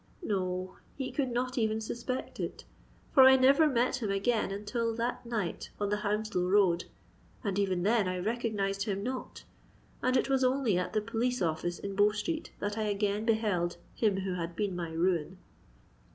[0.23, 5.89] "No—he could not even suspect it—for I never met him again until that night on
[5.89, 11.39] the Hounslow road—and even then I recognised him not—and it was only at the police
[11.39, 15.37] office in Bow Street that I again beheld him who had been my ruin!"